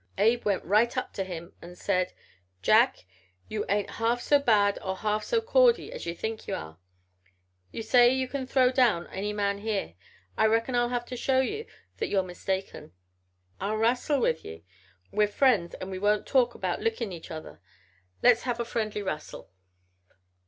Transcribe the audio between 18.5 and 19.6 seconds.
a friendly rassle.'